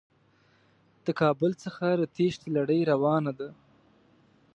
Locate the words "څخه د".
1.63-2.03